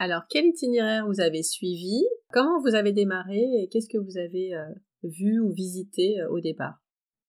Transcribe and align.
Alors, 0.00 0.22
quel 0.28 0.46
itinéraire 0.46 1.06
vous 1.08 1.20
avez 1.20 1.42
suivi? 1.42 2.04
Comment 2.32 2.60
vous 2.60 2.76
avez 2.76 2.92
démarré 2.92 3.40
et 3.40 3.68
qu'est-ce 3.68 3.88
que 3.88 3.98
vous 3.98 4.16
avez 4.16 4.54
euh, 4.54 4.64
vu 5.02 5.40
ou 5.40 5.52
visité 5.52 6.20
euh, 6.20 6.30
au 6.30 6.40
départ? 6.40 6.74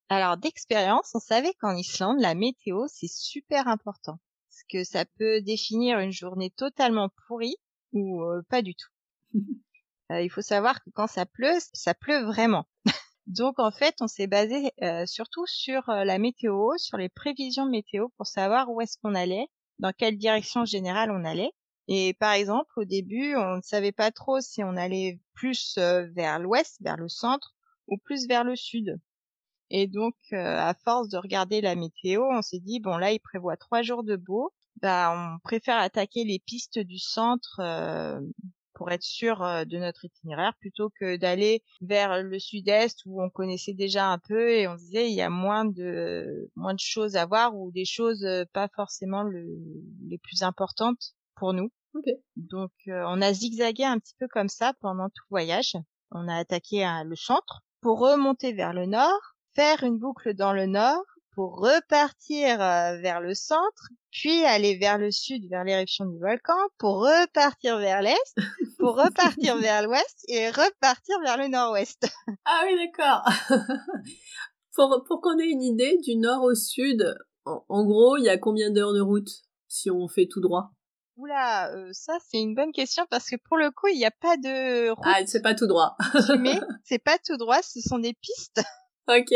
Alors, 0.10 0.38
d'expérience, 0.38 1.10
on 1.16 1.20
savait 1.20 1.54
qu'en 1.60 1.76
Islande, 1.76 2.20
la 2.20 2.36
météo, 2.36 2.86
c'est 2.88 3.10
super 3.10 3.68
important. 3.68 4.20
Parce 4.50 4.64
que 4.70 4.84
ça 4.84 5.06
peut 5.18 5.42
définir 5.42 5.98
une 5.98 6.12
journée 6.12 6.52
totalement 6.52 7.10
pourrie 7.28 7.56
ou 7.92 8.22
euh, 8.22 8.44
pas 8.50 8.62
du 8.62 8.76
tout. 8.76 8.92
il 10.12 10.30
faut 10.30 10.42
savoir 10.44 10.84
que 10.84 10.92
quand 10.92 11.08
ça 11.08 11.26
pleut, 11.26 11.58
ça 11.74 11.96
pleut 11.96 12.24
vraiment. 12.24 12.68
Donc 13.26 13.58
en 13.58 13.72
fait, 13.72 13.96
on 14.00 14.08
s'est 14.08 14.28
basé 14.28 14.72
surtout 15.06 15.46
sur 15.46 15.84
la 15.88 16.18
météo, 16.18 16.72
sur 16.78 16.98
les 16.98 17.10
prévisions 17.10 17.68
météo 17.68 18.08
pour 18.18 18.26
savoir 18.26 18.72
où 18.72 18.82
est-ce 18.82 18.98
qu'on 19.04 19.14
allait, 19.14 19.46
dans 19.78 19.94
quelle 19.96 20.18
direction 20.18 20.66
générale 20.66 21.12
on 21.12 21.24
allait. 21.24 21.52
Et 21.92 22.14
par 22.14 22.34
exemple, 22.34 22.70
au 22.78 22.86
début, 22.86 23.36
on 23.36 23.58
ne 23.58 23.62
savait 23.62 23.92
pas 23.92 24.12
trop 24.12 24.40
si 24.42 24.64
on 24.64 24.78
allait 24.78 25.20
plus 25.34 25.76
vers 25.78 26.38
l'ouest, 26.38 26.78
vers 26.82 26.98
le 26.98 27.10
centre, 27.10 27.56
ou 27.88 27.98
plus 27.98 28.28
vers 28.28 28.44
le 28.44 28.56
sud. 28.56 29.00
Et 29.72 29.88
donc, 29.88 30.16
à 30.32 30.76
force 30.84 31.10
de 31.10 31.18
regarder 31.18 31.62
la 31.62 31.76
météo, 31.76 32.24
on 32.32 32.44
s'est 32.44 32.60
dit 32.60 32.80
bon 32.80 32.98
là, 32.98 33.12
il 33.12 33.20
prévoit 33.20 33.58
trois 33.58 33.82
jours 33.82 34.04
de 34.04 34.16
beau. 34.16 34.54
Bah, 34.84 35.12
on 35.16 35.40
préfère 35.40 35.78
attaquer 35.78 36.24
les 36.26 36.38
pistes 36.38 36.78
du 36.78 37.00
centre 37.00 37.60
pour 38.74 38.92
être 38.92 39.04
sûr 39.04 39.40
de 39.40 39.78
notre 39.78 40.06
itinéraire 40.06 40.54
plutôt 40.60 40.92
que 40.92 41.18
d'aller 41.18 41.64
vers 41.82 42.22
le 42.22 42.40
sud-est 42.40 43.02
où 43.08 43.22
on 43.22 43.32
connaissait 43.32 43.74
déjà 43.74 44.08
un 44.08 44.20
peu 44.20 44.52
et 44.52 44.68
on 44.68 44.76
disait 44.76 45.10
il 45.10 45.16
y 45.16 45.22
a 45.22 45.30
moins 45.30 45.66
de 45.66 46.50
moins 46.56 46.76
de 46.76 46.80
choses 46.80 47.16
à 47.16 47.26
voir 47.26 47.58
ou 47.58 47.72
des 47.72 47.84
choses 47.84 48.26
pas 48.54 48.70
forcément 48.76 49.24
les 49.24 50.18
plus 50.20 50.44
importantes 50.44 51.16
pour 51.36 51.54
nous. 51.54 51.72
Donc 52.36 52.72
on 52.88 53.22
a 53.22 53.34
zigzagué 53.34 53.84
un 53.84 54.00
petit 54.00 54.16
peu 54.20 54.28
comme 54.28 54.50
ça 54.50 54.74
pendant 54.82 55.10
tout 55.10 55.24
le 55.30 55.36
voyage. 55.36 55.76
On 56.12 56.28
a 56.28 56.36
attaqué 56.36 56.86
le 57.06 57.16
centre 57.16 57.62
pour 57.82 58.00
remonter 58.00 58.54
vers 58.54 58.74
le 58.74 58.86
nord, 58.86 59.36
faire 59.56 59.84
une 59.84 59.98
boucle 59.98 60.34
dans 60.34 60.54
le 60.54 60.66
nord 60.66 61.04
pour 61.40 61.60
repartir 61.60 62.62
euh, 62.62 62.98
vers 62.98 63.22
le 63.22 63.34
centre, 63.34 63.88
puis 64.12 64.44
aller 64.44 64.76
vers 64.76 64.98
le 64.98 65.10
sud, 65.10 65.48
vers 65.50 65.64
l'éruption 65.64 66.06
du 66.06 66.20
volcan, 66.20 66.58
pour 66.78 66.96
repartir 66.96 67.78
vers 67.78 68.02
l'est, 68.02 68.36
pour 68.78 68.98
repartir 68.98 69.56
vers 69.62 69.84
l'ouest 69.84 70.26
et 70.28 70.50
repartir 70.50 71.18
vers 71.24 71.38
le 71.38 71.48
nord-ouest. 71.48 72.10
Ah 72.46 72.64
oui, 72.66 72.76
d'accord. 72.76 73.24
pour 74.76 75.04
pour 75.08 75.22
qu'on 75.22 75.40
ait 75.40 75.50
une 75.50 75.62
idée, 75.62 75.98
du 76.04 76.18
nord 76.18 76.44
au 76.44 76.56
sud, 76.56 77.16
en, 77.46 77.86
gros, 77.86 78.18
il 78.18 78.26
y 78.26 78.30
a 78.30 78.38
combien 78.38 78.70
d'heures 78.70 78.94
de 78.94 79.00
route 79.00 79.30
si 79.70 79.90
on 79.90 80.10
fait 80.10 80.28
tout 80.30 80.42
droit? 80.42 80.72
Oula, 81.20 81.70
euh, 81.74 81.90
ça 81.92 82.18
c'est 82.30 82.40
une 82.40 82.56
bonne 82.56 82.72
question 82.72 83.06
parce 83.10 83.30
que 83.30 83.36
pour 83.36 83.58
le 83.58 83.72
coup, 83.72 83.88
il 83.88 83.98
n'y 83.98 84.06
a 84.06 84.12
pas 84.12 84.38
de 84.38 84.90
route. 84.90 85.04
Ah, 85.06 85.20
c'est 85.26 85.42
pas 85.42 85.54
tout 85.54 85.68
droit. 85.68 85.98
mais 86.40 86.58
c'est 86.86 87.04
pas 87.04 87.18
tout 87.18 87.36
droit, 87.36 87.62
ce 87.62 87.82
sont 87.82 88.00
des 88.00 88.14
pistes. 88.14 88.62
Ok. 89.10 89.34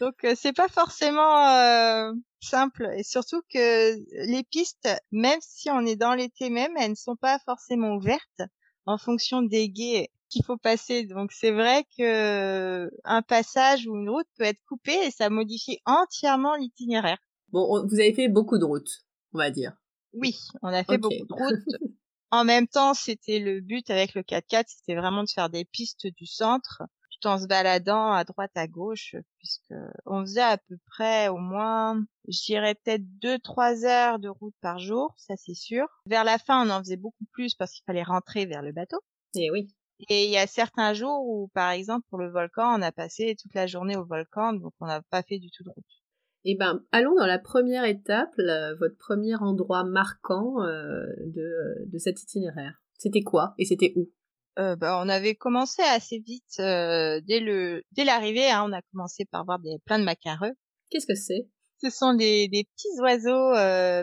Donc 0.00 0.24
euh, 0.24 0.34
c'est 0.36 0.52
pas 0.52 0.66
forcément 0.66 1.46
euh, 1.46 2.12
simple 2.40 2.90
et 2.96 3.04
surtout 3.04 3.42
que 3.52 3.94
les 4.26 4.42
pistes, 4.42 4.88
même 5.12 5.38
si 5.40 5.70
on 5.70 5.86
est 5.86 5.94
dans 5.94 6.14
l'été 6.14 6.50
même, 6.50 6.76
elles 6.76 6.90
ne 6.90 6.94
sont 6.96 7.16
pas 7.16 7.38
forcément 7.44 7.94
ouvertes 7.94 8.42
en 8.86 8.98
fonction 8.98 9.40
des 9.40 9.68
guets 9.68 10.10
qu'il 10.30 10.44
faut 10.44 10.56
passer. 10.56 11.04
Donc 11.04 11.30
c'est 11.30 11.52
vrai 11.52 11.84
que 11.96 12.90
un 13.04 13.22
passage 13.22 13.86
ou 13.86 13.94
une 13.94 14.10
route 14.10 14.26
peut 14.36 14.44
être 14.44 14.62
coupée 14.66 14.98
et 15.04 15.12
ça 15.12 15.30
modifie 15.30 15.78
entièrement 15.84 16.56
l'itinéraire. 16.56 17.18
Bon, 17.50 17.86
vous 17.86 18.00
avez 18.00 18.14
fait 18.14 18.26
beaucoup 18.26 18.58
de 18.58 18.64
routes, 18.64 19.04
on 19.32 19.38
va 19.38 19.50
dire. 19.50 19.79
Oui, 20.12 20.36
on 20.62 20.68
a 20.68 20.84
fait 20.84 20.98
beaucoup 20.98 21.26
de 21.26 21.34
routes. 21.34 21.92
en 22.30 22.44
même 22.44 22.66
temps, 22.66 22.94
c'était 22.94 23.38
le 23.38 23.60
but 23.60 23.88
avec 23.90 24.14
le 24.14 24.22
4x4, 24.22 24.64
c'était 24.66 24.94
vraiment 24.94 25.24
de 25.24 25.30
faire 25.30 25.50
des 25.50 25.64
pistes 25.64 26.06
du 26.06 26.26
centre 26.26 26.82
en 27.26 27.38
se 27.38 27.46
baladant 27.46 28.12
à 28.12 28.24
droite 28.24 28.52
à 28.54 28.66
gauche 28.66 29.14
puisque 29.38 29.74
on 30.06 30.22
faisait 30.22 30.40
à 30.40 30.58
peu 30.58 30.76
près 30.86 31.28
au 31.28 31.36
moins 31.36 32.02
je 32.28 32.44
dirais 32.44 32.74
peut-être 32.74 33.04
deux 33.18 33.38
trois 33.38 33.84
heures 33.84 34.18
de 34.18 34.28
route 34.28 34.54
par 34.60 34.78
jour 34.78 35.14
ça 35.16 35.34
c'est 35.36 35.54
sûr. 35.54 35.86
Vers 36.06 36.24
la 36.24 36.38
fin 36.38 36.66
on 36.66 36.70
en 36.70 36.78
faisait 36.80 36.96
beaucoup 36.96 37.24
plus 37.32 37.54
parce 37.54 37.72
qu'il 37.72 37.84
fallait 37.84 38.02
rentrer 38.02 38.46
vers 38.46 38.62
le 38.62 38.72
bateau. 38.72 39.00
Et 39.34 39.46
eh 39.46 39.50
oui. 39.50 39.68
Et 40.08 40.24
il 40.24 40.30
y 40.30 40.38
a 40.38 40.46
certains 40.46 40.94
jours 40.94 41.26
où 41.26 41.48
par 41.48 41.70
exemple 41.70 42.06
pour 42.08 42.18
le 42.18 42.30
volcan 42.30 42.78
on 42.78 42.82
a 42.82 42.92
passé 42.92 43.36
toute 43.40 43.54
la 43.54 43.66
journée 43.66 43.96
au 43.96 44.04
volcan 44.04 44.54
donc 44.54 44.72
on 44.80 44.86
n'a 44.86 45.02
pas 45.02 45.22
fait 45.22 45.38
du 45.38 45.50
tout 45.50 45.64
de 45.64 45.70
route 45.70 45.99
eh 46.44 46.56
ben, 46.56 46.82
allons 46.92 47.14
dans 47.14 47.26
la 47.26 47.38
première 47.38 47.84
étape, 47.84 48.32
votre 48.78 48.96
premier 48.96 49.34
endroit 49.36 49.84
marquant 49.84 50.62
euh, 50.62 51.06
de, 51.26 51.86
de 51.86 51.98
cet 51.98 52.22
itinéraire. 52.22 52.82
C'était 52.98 53.22
quoi 53.22 53.54
et 53.58 53.64
c'était 53.64 53.92
où? 53.96 54.10
Euh, 54.58 54.76
bah, 54.76 55.00
on 55.02 55.08
avait 55.08 55.34
commencé 55.34 55.82
assez 55.82 56.18
vite 56.18 56.58
euh, 56.58 57.20
dès 57.26 57.40
le 57.40 57.82
dès 57.92 58.04
l'arrivée. 58.04 58.50
Hein, 58.50 58.64
on 58.68 58.72
a 58.72 58.82
commencé 58.92 59.24
par 59.24 59.44
voir 59.44 59.58
des 59.58 59.78
plein 59.84 59.98
de 59.98 60.04
macareux. 60.04 60.52
Qu'est-ce 60.90 61.06
que 61.06 61.14
c'est? 61.14 61.48
Ce 61.82 61.88
sont 61.88 62.14
des, 62.14 62.48
des 62.48 62.64
petits 62.64 63.00
oiseaux 63.00 63.52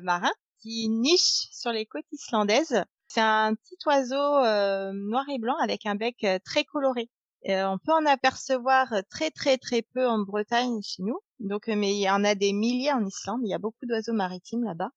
marins 0.03 0.33
qui 0.61 0.89
nichent 0.89 1.47
sur 1.51 1.71
les 1.71 1.85
côtes 1.85 2.05
islandaises. 2.11 2.83
C'est 3.07 3.21
un 3.21 3.53
petit 3.53 3.77
oiseau 3.85 4.15
noir 4.15 5.25
et 5.31 5.37
blanc 5.37 5.55
avec 5.61 5.85
un 5.85 5.95
bec 5.95 6.25
très 6.43 6.63
coloré. 6.63 7.09
On 7.47 7.77
peut 7.77 7.93
en 7.93 8.05
apercevoir 8.05 8.93
très 9.09 9.31
très 9.31 9.57
très 9.57 9.81
peu 9.81 10.07
en 10.07 10.19
Bretagne 10.19 10.81
chez 10.81 11.03
nous. 11.03 11.19
Donc, 11.39 11.67
mais 11.67 11.93
il 11.93 12.01
y 12.01 12.09
en 12.09 12.23
a 12.23 12.35
des 12.35 12.53
milliers 12.53 12.91
en 12.91 13.05
Islande. 13.05 13.41
Il 13.43 13.49
y 13.49 13.53
a 13.53 13.59
beaucoup 13.59 13.85
d'oiseaux 13.85 14.13
maritimes 14.13 14.63
là-bas, 14.63 14.89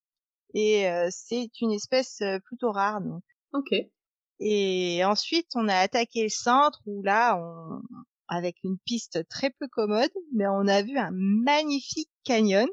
et 0.55 0.89
c'est 1.11 1.51
une 1.61 1.73
espèce 1.73 2.23
plutôt 2.45 2.73
rare. 2.73 3.01
Donc. 3.01 3.23
Ok. 3.53 3.75
Et 4.41 5.05
ensuite, 5.05 5.51
on 5.55 5.69
a 5.69 5.77
attaqué 5.77 6.23
le 6.23 6.31
centre 6.31 6.81
où 6.87 7.03
là, 7.03 7.37
on, 7.37 7.83
avec 8.31 8.57
une 8.65 8.79
piste 8.79 9.29
très 9.29 9.51
peu 9.51 9.69
commode, 9.69 10.11
mais 10.33 10.47
on 10.47 10.67
a 10.67 10.81
vu 10.83 10.97
un 10.97 11.11
magnifique 11.13 12.09
canyon. 12.25 12.67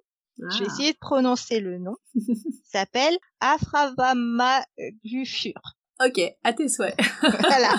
J'ai 0.51 0.63
ah. 0.63 0.67
essayé 0.67 0.93
de 0.93 0.97
prononcer 0.99 1.59
le 1.59 1.79
nom. 1.79 1.97
S'appelle 2.63 3.17
Afravamagufur. 3.39 5.59
Ok, 6.05 6.21
à 6.43 6.53
tes 6.53 6.69
souhaits. 6.69 6.95
voilà. 7.21 7.73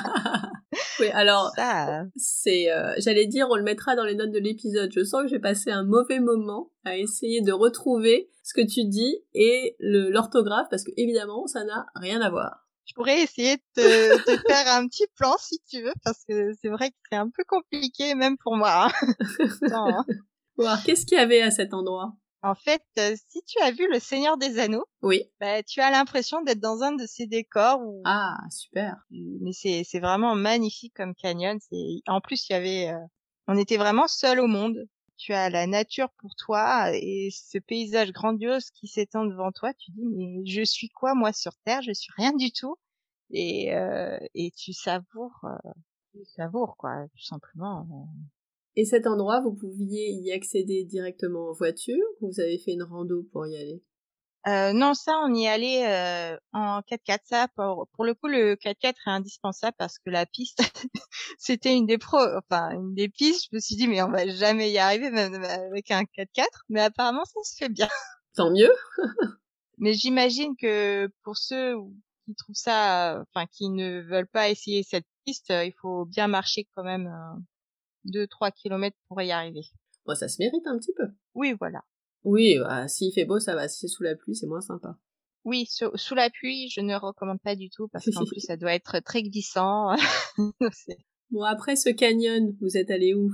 oui, 1.01 1.09
alors 1.13 1.53
c'est, 2.17 2.71
euh, 2.71 2.95
j'allais 2.99 3.27
dire, 3.27 3.47
on 3.51 3.57
le 3.57 3.63
mettra 3.63 3.95
dans 3.97 4.05
les 4.05 4.15
notes 4.15 4.33
de 4.33 4.39
l'épisode. 4.39 4.91
Je 4.93 5.05
sens 5.05 5.23
que 5.23 5.29
j'ai 5.29 5.39
passé 5.39 5.71
un 5.71 5.85
mauvais 5.85 6.21
moment 6.21 6.73
à 6.85 6.97
essayer 6.97 7.41
de 7.41 7.53
retrouver 7.53 8.31
ce 8.43 8.55
que 8.55 8.67
tu 8.67 8.85
dis 8.85 9.19
et 9.35 9.77
l'orthographe 9.79 10.67
parce 10.71 10.85
que 10.85 10.91
évidemment, 10.97 11.47
ça 11.47 11.65
n'a 11.65 11.87
rien 11.95 12.21
à 12.21 12.31
voir 12.31 12.69
je 12.89 12.95
pourrais 12.95 13.23
essayer 13.23 13.57
de 13.77 14.25
te, 14.25 14.37
faire 14.49 14.75
un 14.75 14.89
petit 14.89 15.07
plan 15.15 15.37
si 15.39 15.61
tu 15.69 15.83
veux, 15.83 15.93
parce 16.03 16.25
que 16.25 16.53
c'est 16.61 16.69
vrai 16.69 16.91
que 16.91 16.97
c'est 17.11 17.19
un 17.19 17.29
peu 17.29 17.45
compliqué 17.47 18.15
même 18.15 18.39
pour 18.39 18.57
moi. 18.57 18.89
Hein. 18.89 20.05
Qu'est-ce 20.87 21.07
qu'il 21.07 21.19
y 21.19 21.21
avait 21.21 21.43
à 21.43 21.51
cet 21.51 21.75
endroit? 21.75 22.15
En 22.43 22.55
fait, 22.55 22.83
euh, 22.99 23.17
si 23.29 23.43
tu 23.43 23.59
as 23.63 23.73
vu 23.73 23.89
Le 23.91 23.99
Seigneur 23.99 24.37
des 24.37 24.59
Anneaux, 24.59 24.87
oui, 25.03 25.25
bah, 25.41 25.63
tu 25.63 25.81
as 25.81 25.91
l'impression 25.91 26.41
d'être 26.43 26.61
dans 26.61 26.83
un 26.83 26.93
de 26.93 27.05
ces 27.07 27.27
décors. 27.27 27.81
Où... 27.81 28.03
Ah, 28.05 28.37
super. 28.51 28.97
Mais 29.11 29.53
c'est 29.53 29.83
c'est 29.85 30.01
vraiment 30.01 30.35
magnifique 30.35 30.95
comme 30.95 31.15
canyon. 31.15 31.59
C'est 31.69 32.03
en 32.07 32.21
plus 32.21 32.49
il 32.49 32.53
y 32.53 32.57
avait, 32.57 32.89
euh, 32.91 33.07
on 33.49 33.57
était 33.57 33.77
vraiment 33.77 34.07
seul 34.07 34.41
au 34.41 34.47
monde 34.47 34.87
tu 35.19 35.33
as 35.35 35.51
la 35.51 35.67
nature 35.67 36.11
pour 36.19 36.35
toi 36.37 36.93
et 36.95 37.29
ce 37.33 37.59
paysage 37.59 38.13
grandiose 38.13 38.71
qui 38.71 38.87
s'étend 38.87 39.27
devant 39.27 39.53
toi, 39.53 39.75
tu 39.75 39.91
dis 39.91 40.07
mais 40.07 40.47
je 40.47 40.63
suis 40.63 40.89
quoi 40.89 41.15
moi 41.15 41.33
sur 41.33 41.53
terre? 41.65 41.83
Je 41.83 41.93
suis 41.93 42.13
rien 42.17 42.33
du 42.33 42.53
tout 42.53 42.77
et 43.31 43.75
euh, 43.75 44.19
et 44.35 44.53
tu 44.53 44.73
savoures 44.73 45.41
euh, 45.45 45.71
tu 46.13 46.25
savoures 46.25 46.77
quoi 46.79 47.07
tout 47.09 47.25
simplement. 47.25 47.87
Et 48.79 48.85
cet 48.85 49.09
endroit, 49.09 49.41
vous 49.41 49.55
pouviez 49.55 50.11
y 50.11 50.31
accéder 50.31 50.85
directement 50.85 51.49
en 51.49 51.53
voiture 51.53 52.05
ou 52.21 52.31
vous 52.31 52.41
avez 52.41 52.59
fait 52.59 52.75
une 52.75 52.85
rando 52.85 53.25
pour 53.33 53.45
y 53.45 53.57
aller? 53.57 53.83
Euh, 54.47 54.73
non, 54.73 54.95
ça, 54.95 55.21
on 55.27 55.35
y 55.35 55.49
allait 55.49 55.85
euh, 55.89 56.37
en 56.53 56.79
4x4. 56.83 57.19
Ça, 57.25 57.49
pour, 57.57 57.89
pour 57.95 58.05
le 58.05 58.15
coup, 58.15 58.29
le 58.29 58.55
4x4 58.55 58.91
est 58.91 59.11
indispensable 59.11 59.75
parce 59.79 59.99
que 59.99 60.11
la 60.11 60.27
piste, 60.27 60.61
c'était 61.39 61.75
une 61.75 61.87
des 61.87 61.99
pro, 61.99 62.19
enfin 62.37 62.71
une 62.71 62.95
des 62.95 63.09
pistes. 63.09 63.49
Je 63.51 63.57
me 63.57 63.61
suis 63.61 63.75
dit, 63.75 63.89
mais 63.89 64.01
on 64.01 64.13
va 64.13 64.29
jamais 64.29 64.71
y 64.71 64.79
arriver 64.79 65.11
même 65.11 65.35
avec 65.43 65.91
un 65.91 66.05
4x4. 66.05 66.47
Mais 66.69 66.83
apparemment, 66.83 67.25
ça 67.25 67.43
se 67.43 67.57
fait 67.57 67.71
bien. 67.71 67.89
Tant 68.37 68.53
mieux. 68.53 68.73
mais 69.79 69.93
j'imagine 69.93 70.55
que 70.57 71.11
pour 71.25 71.37
ceux 71.37 71.75
qui 72.27 72.35
trouvent 72.37 72.55
ça, 72.55 73.25
enfin 73.29 73.47
qui 73.51 73.71
ne 73.71 74.03
veulent 74.03 74.29
pas 74.29 74.51
essayer 74.51 74.85
cette 74.85 75.07
piste, 75.25 75.49
il 75.51 75.75
faut 75.83 76.05
bien 76.05 76.29
marcher 76.29 76.69
quand 76.77 76.85
même 76.85 77.13
2-3 78.07 78.53
km 78.53 78.97
pour 79.09 79.21
y 79.23 79.31
arriver. 79.31 79.67
Bon, 80.07 80.15
ça 80.15 80.29
se 80.29 80.41
mérite 80.41 80.67
un 80.67 80.79
petit 80.79 80.93
peu. 80.97 81.09
Oui, 81.35 81.55
voilà. 81.59 81.83
Oui, 82.25 82.57
bah, 82.59 82.89
s'il 82.89 83.13
fait 83.13 83.25
beau, 83.25 83.39
ça 83.39 83.55
va. 83.55 83.69
Si 83.69 83.81
c'est 83.81 83.89
sous 83.89 84.03
la 84.03 84.17
pluie, 84.17 84.35
c'est 84.35 84.47
moins 84.47 84.61
sympa. 84.61 84.97
Oui, 85.45 85.67
sous, 85.67 86.15
la 86.15 86.31
pluie, 86.31 86.69
je 86.69 86.81
ne 86.81 86.95
recommande 86.95 87.41
pas 87.41 87.57
du 87.57 87.71
tout 87.71 87.89
parce 87.89 88.05
qu'en 88.11 88.25
plus, 88.27 88.41
ça 88.41 88.57
doit 88.57 88.75
être 88.75 89.01
très 89.01 89.23
glissant. 89.23 89.95
bon, 91.31 91.43
après 91.43 91.77
ce 91.77 91.91
canyon, 91.91 92.55
vous 92.61 92.77
êtes 92.77 92.91
allé 92.91 93.15
où? 93.15 93.31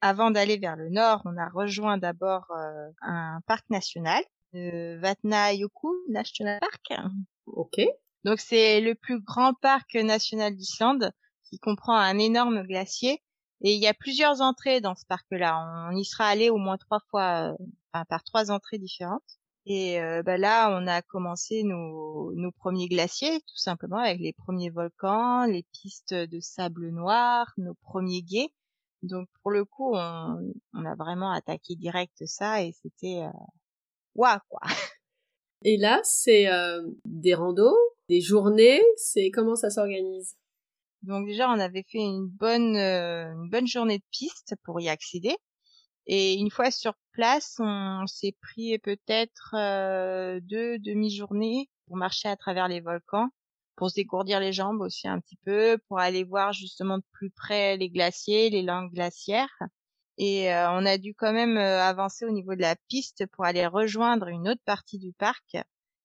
Avant 0.00 0.30
d'aller 0.30 0.58
vers 0.58 0.76
le 0.76 0.88
nord, 0.90 1.22
on 1.24 1.36
a 1.36 1.48
rejoint 1.48 1.98
d'abord 1.98 2.46
euh, 2.52 2.90
un 3.02 3.40
parc 3.46 3.68
national, 3.70 4.22
le 4.52 4.98
Vatnajökull 5.00 5.96
National 6.08 6.60
Park. 6.60 7.00
Ok. 7.46 7.80
Donc 8.24 8.40
c'est 8.40 8.80
le 8.80 8.94
plus 8.94 9.20
grand 9.20 9.54
parc 9.54 9.94
national 9.94 10.54
d'Islande 10.54 11.10
qui 11.44 11.58
comprend 11.58 11.96
un 11.96 12.18
énorme 12.18 12.62
glacier 12.62 13.22
et 13.62 13.74
il 13.74 13.82
y 13.82 13.86
a 13.86 13.94
plusieurs 13.94 14.40
entrées 14.40 14.80
dans 14.80 14.94
ce 14.94 15.04
parc-là. 15.06 15.88
On 15.90 15.96
y 15.96 16.04
sera 16.04 16.26
allé 16.26 16.50
au 16.50 16.58
moins 16.58 16.78
trois 16.78 17.00
fois, 17.10 17.52
euh, 17.52 17.64
enfin, 17.92 18.04
par 18.04 18.22
trois 18.24 18.50
entrées 18.50 18.78
différentes. 18.78 19.38
Et 19.66 20.00
euh, 20.00 20.22
bah 20.22 20.38
là, 20.38 20.70
on 20.80 20.86
a 20.86 21.02
commencé 21.02 21.62
nos, 21.62 22.32
nos 22.34 22.52
premiers 22.52 22.88
glaciers, 22.88 23.40
tout 23.40 23.56
simplement, 23.56 23.98
avec 23.98 24.20
les 24.20 24.32
premiers 24.32 24.70
volcans, 24.70 25.44
les 25.44 25.64
pistes 25.72 26.14
de 26.14 26.40
sable 26.40 26.88
noir, 26.90 27.52
nos 27.58 27.74
premiers 27.74 28.22
guets. 28.22 28.50
Donc 29.02 29.28
pour 29.42 29.50
le 29.50 29.64
coup, 29.64 29.94
on, 29.94 30.52
on 30.72 30.84
a 30.84 30.94
vraiment 30.94 31.32
attaqué 31.32 31.76
direct 31.76 32.24
ça 32.26 32.62
et 32.62 32.72
c'était 32.72 33.22
euh... 33.24 33.30
waouh 34.14 34.38
quoi. 34.48 34.60
Et 35.64 35.76
là, 35.76 36.00
c'est 36.04 36.48
euh, 36.48 36.82
des 37.04 37.34
randos, 37.34 37.76
des 38.08 38.20
journées, 38.20 38.82
c'est 38.96 39.30
comment 39.30 39.56
ça 39.56 39.70
s'organise? 39.70 40.36
Donc 41.02 41.26
déjà, 41.26 41.48
on 41.48 41.58
avait 41.58 41.84
fait 41.88 41.98
une 41.98 42.26
bonne 42.26 42.76
euh, 42.76 43.32
une 43.32 43.50
bonne 43.50 43.66
journée 43.66 43.98
de 43.98 44.04
piste 44.10 44.54
pour 44.64 44.80
y 44.80 44.88
accéder. 44.88 45.36
Et 46.06 46.34
une 46.34 46.50
fois 46.50 46.70
sur 46.70 46.94
place, 47.12 47.56
on 47.60 48.06
s'est 48.06 48.36
pris 48.40 48.78
peut-être 48.78 49.54
euh, 49.54 50.40
deux 50.42 50.78
demi-journées 50.78 51.68
pour 51.86 51.96
marcher 51.96 52.28
à 52.28 52.36
travers 52.36 52.68
les 52.68 52.80
volcans, 52.80 53.28
pour 53.76 53.90
se 53.90 53.96
dégourdir 53.96 54.40
les 54.40 54.52
jambes 54.52 54.80
aussi 54.80 55.06
un 55.08 55.20
petit 55.20 55.38
peu, 55.44 55.78
pour 55.88 55.98
aller 56.00 56.24
voir 56.24 56.52
justement 56.52 56.98
de 56.98 57.04
plus 57.12 57.30
près 57.30 57.76
les 57.76 57.90
glaciers, 57.90 58.50
les 58.50 58.62
langues 58.62 58.92
glaciaires. 58.92 59.58
Et 60.18 60.52
euh, 60.52 60.70
on 60.72 60.84
a 60.86 60.98
dû 60.98 61.14
quand 61.14 61.32
même 61.32 61.58
avancer 61.58 62.24
au 62.24 62.30
niveau 62.30 62.54
de 62.56 62.62
la 62.62 62.76
piste 62.88 63.26
pour 63.26 63.44
aller 63.44 63.66
rejoindre 63.66 64.28
une 64.28 64.48
autre 64.48 64.62
partie 64.64 64.98
du 64.98 65.12
parc. 65.12 65.56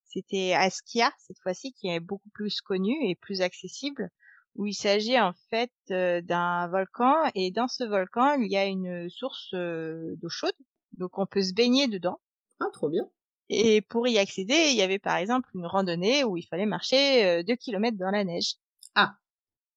C'était 0.06 0.54
Askia 0.54 1.12
cette 1.18 1.40
fois-ci 1.40 1.74
qui 1.74 1.88
est 1.88 2.00
beaucoup 2.00 2.30
plus 2.30 2.62
connu 2.62 2.94
et 3.10 3.16
plus 3.16 3.42
accessible 3.42 4.12
où 4.56 4.66
il 4.66 4.74
s'agit 4.74 5.20
en 5.20 5.34
fait 5.50 5.72
euh, 5.92 6.22
d'un 6.22 6.68
volcan 6.68 7.16
et 7.36 7.52
dans 7.52 7.68
ce 7.68 7.84
volcan 7.84 8.34
il 8.36 8.52
y 8.52 8.58
a 8.58 8.66
une 8.66 9.10
source 9.10 9.50
euh, 9.54 10.16
d'eau 10.18 10.30
chaude 10.30 10.54
donc 10.98 11.18
on 11.18 11.26
peut 11.26 11.42
se 11.42 11.54
baigner 11.54 11.88
dedans. 11.88 12.20
Ah 12.60 12.68
trop 12.72 12.90
bien. 12.90 13.10
Et 13.50 13.82
pour 13.82 14.08
y 14.08 14.18
accéder 14.20 14.70
il 14.70 14.76
y 14.76 14.82
avait 14.82 15.00
par 15.00 15.18
exemple 15.18 15.50
une 15.56 15.66
randonnée 15.66 16.24
où 16.24 16.38
il 16.38 16.44
fallait 16.44 16.66
marcher 16.66 17.26
euh, 17.26 17.44
deux 17.44 17.56
kilomètres 17.56 17.98
dans 17.98 18.12
la 18.12 18.24
neige. 18.24 18.56
Ah. 18.96 19.16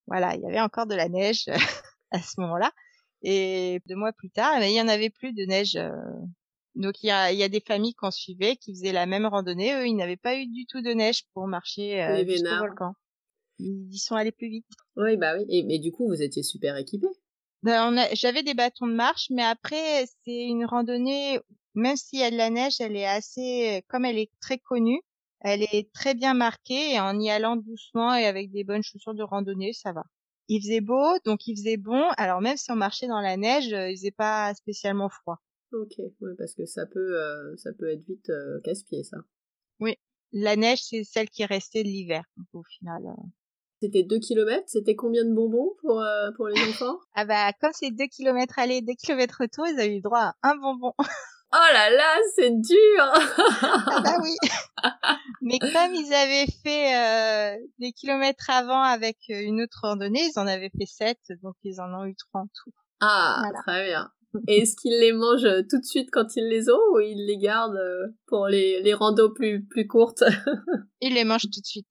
Voilà 0.06 0.34
il 0.34 0.42
y 0.42 0.46
avait 0.46 0.60
encore 0.60 0.86
de 0.86 0.94
la 0.94 1.08
neige 1.08 1.46
à 2.10 2.20
ce 2.20 2.40
moment-là 2.40 2.72
et 3.22 3.80
deux 3.86 3.96
mois 3.96 4.12
plus 4.12 4.30
tard 4.30 4.58
mais 4.58 4.72
il 4.72 4.76
y 4.76 4.80
en 4.80 4.88
avait 4.88 5.10
plus 5.10 5.32
de 5.32 5.44
neige. 5.44 5.78
Donc 6.74 7.02
il 7.02 7.06
y 7.06 7.10
a, 7.10 7.32
il 7.32 7.38
y 7.38 7.42
a 7.42 7.48
des 7.48 7.62
familles 7.66 7.94
qu'on 7.94 8.10
suivait 8.10 8.56
qui 8.56 8.74
faisaient 8.74 8.92
la 8.92 9.06
même 9.06 9.24
randonnée. 9.24 9.74
Eux, 9.74 9.86
ils 9.86 9.96
n'avaient 9.96 10.18
pas 10.18 10.36
eu 10.36 10.46
du 10.46 10.66
tout 10.66 10.82
de 10.82 10.90
neige 10.90 11.22
pour 11.32 11.46
marcher 11.46 12.02
euh, 12.02 12.24
jusqu'au 12.26 12.58
volcan 12.58 12.94
ils 13.58 13.92
y 13.92 13.98
sont 13.98 14.14
allés 14.14 14.32
plus 14.32 14.48
vite. 14.48 14.66
Oui, 14.96 15.16
bah 15.16 15.34
oui. 15.36 15.44
Et, 15.48 15.62
mais 15.62 15.78
du 15.78 15.92
coup, 15.92 16.06
vous 16.06 16.22
étiez 16.22 16.42
super 16.42 16.76
équipés. 16.76 17.06
Ben, 17.62 18.06
j'avais 18.12 18.42
des 18.42 18.54
bâtons 18.54 18.86
de 18.86 18.94
marche, 18.94 19.28
mais 19.30 19.42
après, 19.42 20.06
c'est 20.24 20.44
une 20.44 20.64
randonnée, 20.64 21.40
même 21.74 21.96
s'il 21.96 22.20
y 22.20 22.22
a 22.22 22.30
de 22.30 22.36
la 22.36 22.50
neige, 22.50 22.80
elle 22.80 22.96
est 22.96 23.06
assez, 23.06 23.82
comme 23.88 24.04
elle 24.04 24.18
est 24.18 24.30
très 24.40 24.58
connue, 24.58 25.00
elle 25.40 25.62
est 25.62 25.90
très 25.92 26.14
bien 26.14 26.34
marquée, 26.34 26.94
et 26.94 27.00
en 27.00 27.18
y 27.18 27.30
allant 27.30 27.56
doucement 27.56 28.14
et 28.14 28.26
avec 28.26 28.50
des 28.52 28.64
bonnes 28.64 28.82
chaussures 28.82 29.14
de 29.14 29.22
randonnée, 29.22 29.72
ça 29.72 29.92
va. 29.92 30.04
Il 30.48 30.60
faisait 30.60 30.80
beau, 30.80 31.18
donc 31.24 31.46
il 31.46 31.56
faisait 31.56 31.76
bon. 31.76 32.04
Alors 32.16 32.40
même 32.40 32.56
si 32.56 32.70
on 32.70 32.76
marchait 32.76 33.08
dans 33.08 33.20
la 33.20 33.36
neige, 33.36 33.66
il 33.66 33.96
faisait 33.96 34.12
pas 34.12 34.54
spécialement 34.54 35.08
froid. 35.08 35.40
Ok, 35.72 35.94
oui, 35.98 36.30
parce 36.38 36.54
que 36.54 36.64
ça 36.66 36.86
peut, 36.86 37.20
euh, 37.20 37.56
ça 37.56 37.72
peut 37.72 37.88
être 37.88 38.04
vite 38.06 38.30
euh, 38.30 38.60
casse-pied, 38.62 39.02
ça. 39.02 39.16
Oui, 39.80 39.96
la 40.32 40.54
neige, 40.54 40.82
c'est 40.82 41.02
celle 41.02 41.28
qui 41.28 41.42
est 41.42 41.46
restée 41.46 41.82
de 41.82 41.88
l'hiver, 41.88 42.24
au 42.52 42.62
final. 42.62 43.02
Euh. 43.06 43.22
C'était 43.82 44.04
2 44.04 44.18
km, 44.18 44.62
c'était 44.66 44.94
combien 44.94 45.24
de 45.24 45.34
bonbons 45.34 45.74
pour, 45.82 46.00
euh, 46.00 46.30
pour 46.36 46.48
les 46.48 46.60
enfants? 46.62 46.98
Ah 47.14 47.26
bah 47.26 47.52
comme 47.60 47.72
c'est 47.74 47.90
2 47.90 48.04
km 48.06 48.58
aller, 48.58 48.80
2 48.80 48.92
km 48.94 49.36
retour, 49.40 49.66
ils 49.66 49.78
avaient 49.78 49.96
eu 49.96 50.00
droit 50.00 50.18
à 50.20 50.34
un 50.42 50.56
bonbon. 50.56 50.92
Oh 51.52 51.72
là 51.72 51.90
là, 51.90 52.16
c'est 52.34 52.50
dur 52.50 52.76
Ah 52.98 54.00
bah 54.02 54.18
oui 54.20 54.34
Mais 55.42 55.58
comme 55.60 55.94
ils 55.94 56.12
avaient 56.12 56.46
fait 56.62 56.96
euh, 56.96 57.66
des 57.78 57.92
kilomètres 57.92 58.50
avant 58.50 58.82
avec 58.82 59.16
euh, 59.30 59.40
une 59.40 59.62
autre 59.62 59.78
randonnée, 59.82 60.28
ils 60.34 60.38
en 60.40 60.46
avaient 60.48 60.72
fait 60.76 60.86
7, 60.86 61.18
donc 61.44 61.54
ils 61.62 61.80
en 61.80 61.94
ont 61.94 62.04
eu 62.04 62.16
3 62.16 62.40
en 62.40 62.46
tout. 62.46 62.72
Ah, 63.00 63.42
très 63.64 63.86
bien. 63.86 64.10
Et 64.48 64.62
est-ce 64.62 64.74
qu'ils 64.74 64.98
les 64.98 65.12
mangent 65.12 65.66
tout 65.70 65.78
de 65.78 65.84
suite 65.84 66.08
quand 66.10 66.34
ils 66.34 66.48
les 66.48 66.68
ont 66.68 66.82
ou 66.92 66.98
ils 66.98 67.24
les 67.26 67.38
gardent 67.38 68.12
pour 68.26 68.48
les, 68.48 68.82
les 68.82 68.92
randos 68.92 69.32
plus, 69.32 69.64
plus 69.64 69.86
courtes? 69.86 70.24
Ils 71.00 71.14
les 71.14 71.24
mangent 71.24 71.48
tout 71.50 71.60
de 71.60 71.66
suite. 71.66 71.86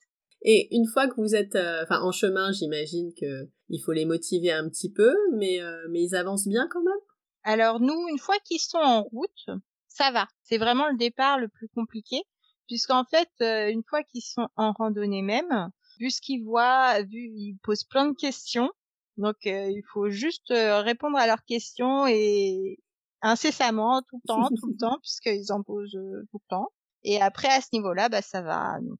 Et 0.47 0.67
une 0.75 0.85
fois 0.85 1.07
que 1.07 1.15
vous 1.19 1.33
êtes, 1.33 1.55
euh, 1.55 1.81
enfin 1.83 2.01
en 2.01 2.11
chemin, 2.11 2.51
j'imagine 2.51 3.11
que 3.19 3.49
il 3.69 3.81
faut 3.83 3.93
les 3.93 4.05
motiver 4.05 4.51
un 4.51 4.69
petit 4.69 4.91
peu, 4.91 5.11
mais 5.33 5.59
euh, 5.59 5.87
mais 5.89 6.03
ils 6.03 6.15
avancent 6.15 6.47
bien 6.47 6.67
quand 6.69 6.83
même. 6.83 6.93
Alors 7.41 7.79
nous, 7.79 8.07
une 8.09 8.19
fois 8.19 8.37
qu'ils 8.45 8.59
sont 8.59 8.77
en 8.77 9.01
route, 9.01 9.49
ça 9.87 10.11
va. 10.11 10.27
C'est 10.43 10.59
vraiment 10.59 10.87
le 10.87 10.97
départ 10.97 11.39
le 11.39 11.47
plus 11.47 11.67
compliqué, 11.69 12.21
puisqu'en 12.67 13.05
fait, 13.05 13.29
euh, 13.41 13.71
une 13.71 13.81
fois 13.89 14.03
qu'ils 14.03 14.21
sont 14.21 14.47
en 14.55 14.71
randonnée 14.73 15.23
même, 15.23 15.71
vu 15.99 16.11
ce 16.11 16.21
qu'ils 16.21 16.43
voient, 16.43 17.01
vu 17.01 17.27
ils 17.33 17.57
posent 17.63 17.83
plein 17.83 18.07
de 18.07 18.15
questions, 18.15 18.69
donc 19.17 19.37
il 19.45 19.81
faut 19.93 20.11
juste 20.11 20.51
répondre 20.51 21.17
à 21.17 21.25
leurs 21.25 21.43
questions 21.45 22.05
et 22.05 22.77
incessamment, 23.23 24.03
tout 24.03 24.21
le 24.23 24.27
temps, 24.27 24.47
tout 24.49 24.67
le 24.67 24.77
temps, 24.79 24.99
puisqu'ils 25.01 25.51
en 25.51 25.63
posent 25.63 25.89
tout 26.29 26.39
le 26.39 26.49
temps. 26.49 26.71
Et 27.03 27.19
après 27.19 27.47
à 27.47 27.61
ce 27.61 27.69
niveau-là, 27.73 28.09
bah 28.09 28.21
ça 28.21 28.43
va. 28.43 28.77
Donc 28.81 28.99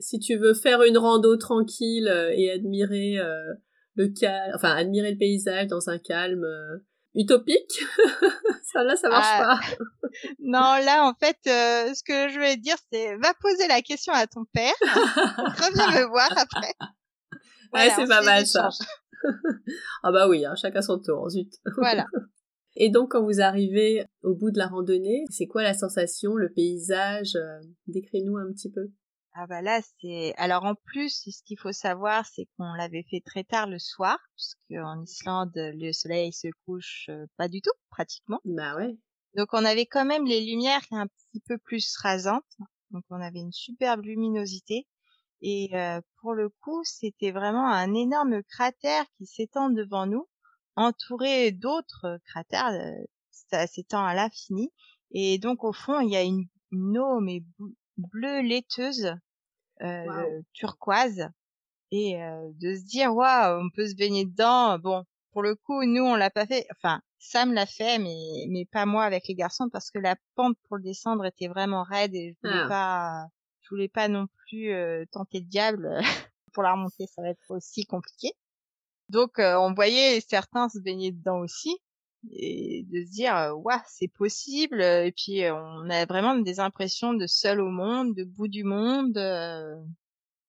si 0.00 0.18
tu 0.18 0.36
veux 0.36 0.54
faire 0.54 0.82
une 0.82 0.98
rando 0.98 1.36
tranquille 1.36 2.08
euh, 2.08 2.32
et 2.34 2.50
admirer 2.50 3.18
euh, 3.18 3.54
le 3.94 4.08
calme, 4.08 4.52
enfin 4.54 4.74
admirer 4.74 5.12
le 5.12 5.18
paysage 5.18 5.66
dans 5.68 5.88
un 5.88 5.98
calme 5.98 6.44
euh, 6.44 6.78
utopique, 7.14 7.84
ça 8.72 8.82
là 8.82 8.96
ça 8.96 9.08
marche 9.08 9.26
ah. 9.30 9.60
pas. 9.60 9.84
non, 10.40 10.84
là 10.84 11.06
en 11.06 11.14
fait, 11.14 11.38
ce 11.44 12.02
que 12.02 12.28
je 12.30 12.34
voulais 12.34 12.56
dire, 12.56 12.76
c'est 12.92 13.16
va 13.16 13.32
poser 13.40 13.68
la 13.68 13.82
question 13.82 14.12
à 14.12 14.26
ton 14.26 14.44
père, 14.52 14.72
reviens 14.82 16.00
me 16.00 16.08
voir 16.08 16.30
après. 16.36 16.74
ouais, 17.74 17.90
c'est 17.94 18.08
pas 18.08 18.22
mal 18.22 18.46
ça. 18.46 18.70
ah 20.02 20.12
bah 20.12 20.28
oui, 20.28 20.44
hein, 20.46 20.54
chacun 20.56 20.82
son 20.82 20.98
tour, 20.98 21.28
zut. 21.28 21.52
Voilà. 21.76 22.06
Et 22.76 22.88
donc 22.88 23.12
quand 23.12 23.22
vous 23.22 23.40
arrivez 23.40 24.06
au 24.22 24.34
bout 24.34 24.50
de 24.50 24.58
la 24.58 24.68
randonnée, 24.68 25.24
c'est 25.28 25.46
quoi 25.46 25.62
la 25.62 25.74
sensation, 25.74 26.36
le 26.36 26.50
paysage 26.50 27.36
Décris-nous 27.86 28.38
un 28.38 28.50
petit 28.52 28.70
peu. 28.70 28.90
Ah 29.34 29.46
bah 29.46 29.62
là 29.62 29.80
c'est 30.00 30.34
alors 30.36 30.64
en 30.64 30.74
plus 30.74 31.22
ce 31.30 31.42
qu'il 31.44 31.58
faut 31.58 31.72
savoir 31.72 32.26
c'est 32.26 32.48
qu'on 32.56 32.72
l'avait 32.74 33.04
fait 33.08 33.22
très 33.24 33.44
tard 33.44 33.68
le 33.68 33.78
soir 33.78 34.18
puisque 34.36 34.72
en 34.72 35.02
Islande 35.02 35.52
le 35.54 35.92
soleil 35.92 36.32
se 36.32 36.48
couche 36.66 37.06
euh, 37.10 37.26
pas 37.36 37.46
du 37.48 37.60
tout 37.62 37.70
pratiquement. 37.90 38.40
Bah 38.44 38.74
ouais. 38.76 38.96
Donc 39.36 39.48
on 39.52 39.64
avait 39.64 39.86
quand 39.86 40.04
même 40.04 40.26
les 40.26 40.40
lumières 40.44 40.82
un 40.90 41.06
petit 41.06 41.40
peu 41.46 41.58
plus 41.58 41.96
rasantes 41.98 42.56
donc 42.90 43.04
on 43.08 43.20
avait 43.20 43.38
une 43.38 43.52
superbe 43.52 44.02
luminosité 44.02 44.88
et 45.42 45.70
euh, 45.74 46.00
pour 46.20 46.34
le 46.34 46.48
coup 46.48 46.82
c'était 46.84 47.30
vraiment 47.30 47.68
un 47.68 47.94
énorme 47.94 48.42
cratère 48.42 49.04
qui 49.16 49.26
s'étend 49.26 49.70
devant 49.70 50.06
nous 50.06 50.28
entouré 50.74 51.52
d'autres 51.52 52.18
cratères 52.26 52.72
euh, 52.72 53.04
ça 53.30 53.68
s'étend 53.68 54.04
à 54.04 54.14
l'infini 54.14 54.72
et 55.12 55.38
donc 55.38 55.62
au 55.62 55.72
fond 55.72 56.00
il 56.00 56.10
y 56.10 56.16
a 56.16 56.22
une, 56.22 56.48
une 56.72 56.98
eau 56.98 57.20
mais 57.20 57.44
bleue 58.12 58.40
laiteuse, 58.40 59.14
euh, 59.82 60.42
turquoise, 60.52 61.28
et 61.90 62.22
euh, 62.22 62.50
de 62.60 62.76
se 62.76 62.84
dire 62.84 63.14
waouh, 63.14 63.60
on 63.64 63.70
peut 63.70 63.86
se 63.86 63.94
baigner 63.94 64.24
dedans. 64.24 64.78
Bon, 64.78 65.04
pour 65.32 65.42
le 65.42 65.54
coup, 65.54 65.84
nous 65.84 66.02
on 66.02 66.14
l'a 66.14 66.30
pas 66.30 66.46
fait. 66.46 66.66
Enfin, 66.72 67.00
Sam 67.18 67.52
l'a 67.52 67.66
fait, 67.66 67.98
mais 67.98 68.46
mais 68.48 68.64
pas 68.64 68.86
moi 68.86 69.04
avec 69.04 69.28
les 69.28 69.34
garçons 69.34 69.68
parce 69.70 69.90
que 69.90 69.98
la 69.98 70.16
pente 70.36 70.56
pour 70.68 70.76
le 70.76 70.82
descendre 70.82 71.24
était 71.24 71.48
vraiment 71.48 71.82
raide 71.82 72.14
et 72.14 72.32
je 72.32 72.48
voulais 72.48 72.62
ah. 72.64 72.68
pas, 72.68 73.26
je 73.62 73.68
voulais 73.70 73.88
pas 73.88 74.08
non 74.08 74.26
plus 74.48 74.72
euh, 74.72 75.04
tenter 75.12 75.40
le 75.40 75.46
diable 75.46 75.98
pour 76.52 76.62
la 76.62 76.72
remonter, 76.72 77.06
ça 77.06 77.22
va 77.22 77.28
être 77.28 77.50
aussi 77.50 77.84
compliqué. 77.84 78.32
Donc 79.08 79.38
on 79.38 79.74
voyait 79.74 80.20
certains 80.20 80.68
se 80.68 80.78
baigner 80.78 81.10
dedans 81.10 81.40
aussi 81.40 81.80
et 82.30 82.84
de 82.90 83.04
se 83.04 83.10
dire 83.10 83.52
waouh 83.64 83.80
c'est 83.88 84.12
possible 84.12 84.82
et 84.82 85.12
puis 85.16 85.42
on 85.50 85.88
a 85.88 86.04
vraiment 86.04 86.36
des 86.36 86.60
impressions 86.60 87.14
de 87.14 87.26
seul 87.26 87.60
au 87.60 87.70
monde 87.70 88.14
de 88.14 88.24
bout 88.24 88.48
du 88.48 88.64
monde 88.64 89.16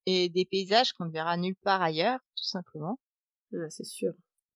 et 0.06 0.30
des 0.30 0.46
paysages 0.46 0.94
qu'on 0.94 1.06
ne 1.06 1.12
verra 1.12 1.38
nulle 1.38 1.56
part 1.63 1.82
ailleurs 1.82 2.20
tout 2.36 2.44
simplement. 2.44 3.00
C'est 3.70 3.86
sûr. 3.86 4.13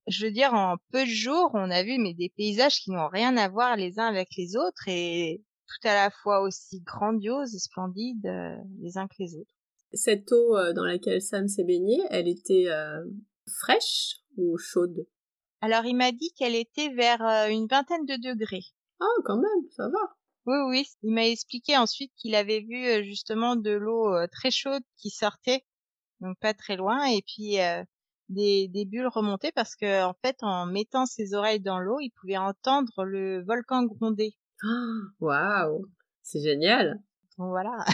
Je 0.07 0.25
veux 0.25 0.31
dire 0.31 0.53
en 0.53 0.75
peu 0.91 1.01
de 1.01 1.09
jours 1.09 1.51
on 1.53 1.71
a 1.71 1.83
vu 1.83 1.97
mais 1.99 2.13
des 2.13 2.33
paysages 2.35 2.79
qui 2.81 2.91
n'ont 2.91 3.07
rien 3.07 3.37
à 3.37 3.47
voir 3.47 3.75
les 3.77 3.97
uns 3.97 4.07
avec 4.07 4.29
les 4.37 4.57
autres 4.57 4.87
et 4.87 5.41
tout 5.67 5.87
à 5.87 5.93
la 5.93 6.11
fois 6.11 6.41
aussi 6.41 6.81
grandioses 6.81 7.55
et 7.55 7.59
splendides 7.59 8.29
les 8.81 8.97
uns 8.97 9.07
que 9.07 9.15
les 9.19 9.35
autres. 9.35 9.55
Cette 9.93 10.29
eau 10.33 10.57
dans 10.73 10.85
laquelle 10.85 11.21
Sam 11.21 11.47
s'est 11.47 11.63
baigné 11.63 11.97
elle 12.09 12.27
était 12.27 12.67
fraîche 13.47 14.17
ou 14.35 14.57
chaude? 14.57 15.07
Alors 15.61 15.85
il 15.85 15.95
m'a 15.95 16.11
dit 16.11 16.31
qu'elle 16.37 16.55
était 16.55 16.89
vers 16.89 17.25
euh, 17.25 17.47
une 17.47 17.67
vingtaine 17.67 18.05
de 18.05 18.15
degrés. 18.15 18.65
Ah, 18.99 19.21
quand 19.25 19.37
même, 19.37 19.69
ça 19.71 19.87
va. 19.89 20.15
Oui, 20.45 20.57
oui. 20.69 20.87
Il 21.03 21.13
m'a 21.13 21.27
expliqué 21.27 21.77
ensuite 21.77 22.11
qu'il 22.15 22.35
avait 22.35 22.61
vu 22.61 23.03
justement 23.03 23.55
de 23.55 23.71
l'eau 23.71 24.13
très 24.27 24.51
chaude 24.51 24.83
qui 24.97 25.09
sortait, 25.09 25.65
donc 26.21 26.37
pas 26.39 26.53
très 26.53 26.75
loin, 26.75 27.05
et 27.05 27.23
puis 27.23 27.57
des, 28.29 28.67
des 28.67 28.85
bulles 28.85 29.07
remonter 29.07 29.51
parce 29.51 29.75
que 29.75 30.03
en 30.03 30.13
fait, 30.23 30.37
en 30.41 30.65
mettant 30.65 31.05
ses 31.05 31.33
oreilles 31.33 31.59
dans 31.59 31.79
l'eau, 31.79 31.99
il 31.99 32.11
pouvait 32.11 32.37
entendre 32.37 33.03
le 33.03 33.43
volcan 33.43 33.83
gronder. 33.83 34.35
Waouh, 35.19 35.85
c'est 36.21 36.41
génial. 36.41 36.99
voilà. 37.37 37.85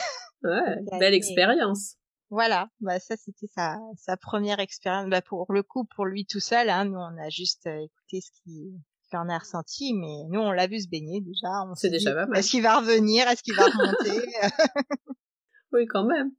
Ouais, 0.44 0.78
belle 1.00 1.14
expérience. 1.14 1.96
Voilà, 2.32 2.70
bah 2.80 2.98
ça 3.00 3.18
c'était 3.18 3.48
sa, 3.54 3.78
sa 3.98 4.16
première 4.16 4.60
expérience. 4.60 5.10
Bah 5.10 5.22
pour 5.22 5.52
le 5.52 5.64
coup, 5.64 5.86
pour 5.96 6.06
lui 6.06 6.26
tout 6.26 6.40
seul, 6.40 6.70
hein, 6.70 6.86
nous 6.86 6.98
on 6.98 7.22
a 7.22 7.30
juste 7.30 7.68
écouté 7.68 8.22
ce 8.22 8.32
qui 8.44 8.74
en 9.14 9.28
a 9.28 9.38
ressenti, 9.38 9.94
mais 9.94 10.24
nous 10.30 10.40
on 10.40 10.52
l'a 10.52 10.68
vu 10.68 10.80
se 10.80 10.88
baigner 10.88 11.20
déjà. 11.20 11.50
C'est 11.76 11.90
déjà 11.90 12.14
pas 12.14 12.26
mal. 12.28 12.40
Est-ce 12.40 12.50
qu'il 12.50 12.64
va 12.64 12.80
revenir? 12.80 13.28
Est-ce 13.28 13.44
qu'il 13.44 13.56
va 13.56 13.66
remonter? 13.66 14.26
Oui, 15.74 15.86
quand 15.88 16.04
même. 16.04 16.32